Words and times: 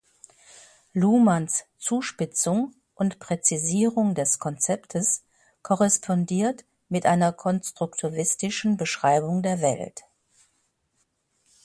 Luhmanns 0.93 1.65
Zuspitzung 1.77 2.73
und 2.95 3.19
Präzisierung 3.19 4.15
des 4.15 4.39
Konzeptes 4.39 5.23
korrespondiert 5.61 6.65
mit 6.89 7.05
einer 7.05 7.31
konstruktivistischen 7.33 8.77
Beschreibung 8.77 9.43
der 9.43 9.61
Welt. 9.61 10.01